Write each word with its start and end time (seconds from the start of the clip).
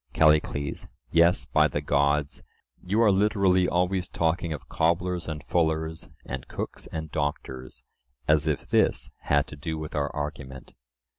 CALLICLES: 0.13 0.87
Yes, 1.11 1.45
by 1.45 1.67
the 1.67 1.79
Gods, 1.79 2.41
you 2.83 2.99
are 3.03 3.11
literally 3.11 3.69
always 3.69 4.07
talking 4.07 4.51
of 4.51 4.67
cobblers 4.67 5.27
and 5.27 5.43
fullers 5.43 6.09
and 6.25 6.47
cooks 6.47 6.87
and 6.87 7.11
doctors, 7.11 7.83
as 8.27 8.47
if 8.47 8.65
this 8.67 9.11
had 9.25 9.45
to 9.45 9.55
do 9.55 9.77
with 9.77 9.93
our 9.93 10.09
argument. 10.15 10.73